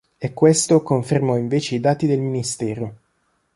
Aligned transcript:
E 0.17 0.33
questo 0.33 0.81
confermò 0.81 1.37
invece 1.37 1.75
i 1.75 1.79
dati 1.79 2.07
del 2.07 2.17
Ministero. 2.21 2.95